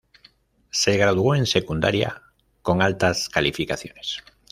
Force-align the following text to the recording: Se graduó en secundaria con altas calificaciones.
Se 0.71 0.97
graduó 0.97 1.35
en 1.35 1.45
secundaria 1.45 2.23
con 2.63 2.81
altas 2.81 3.29
calificaciones. 3.29 4.23